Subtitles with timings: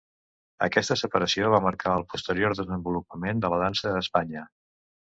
[0.67, 4.51] Aquesta separació va marcar el posterior desenvolupament de la dansa a Espanya.